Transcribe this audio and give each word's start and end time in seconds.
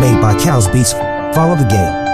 Made 0.00 0.20
by 0.20 0.34
Cows 0.42 0.66
Beats. 0.66 0.94
Follow 0.94 1.54
the 1.54 1.68
game. 1.68 2.09